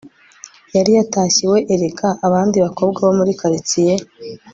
[0.75, 1.59] yari yatashye iwe.
[1.73, 3.99] erega, abandi bakobwa bo muri quartier